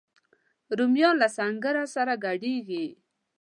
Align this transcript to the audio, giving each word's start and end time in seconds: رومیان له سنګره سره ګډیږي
رومیان 0.77 1.15
له 1.21 1.27
سنګره 1.37 1.83
سره 1.95 2.13
ګډیږي 2.25 2.85